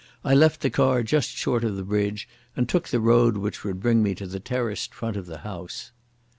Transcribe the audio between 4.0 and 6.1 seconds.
me to the terraced front of the house.